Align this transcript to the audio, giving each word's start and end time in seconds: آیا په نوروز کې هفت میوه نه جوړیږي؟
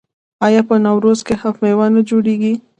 آیا 0.45 0.61
په 0.69 0.75
نوروز 0.85 1.19
کې 1.27 1.33
هفت 1.41 1.59
میوه 1.63 1.87
نه 1.95 2.01
جوړیږي؟ 2.09 2.53